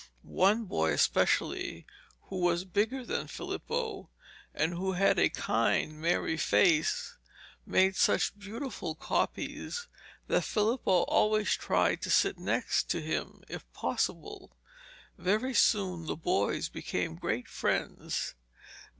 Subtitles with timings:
[0.23, 1.85] One boy especially,
[2.23, 4.09] who was bigger than Filippo,
[4.51, 7.19] and who had a kind merry face,
[7.67, 9.87] made such beautiful copies
[10.25, 14.57] that Filippo always tried to sit next him if possible.
[15.19, 18.33] Very soon the boys became great friends.